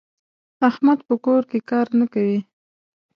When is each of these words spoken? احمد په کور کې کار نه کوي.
احمد 0.69 0.99
په 1.07 1.15
کور 1.25 1.41
کې 1.49 1.59
کار 1.69 1.87
نه 1.99 2.05
کوي. 2.13 2.39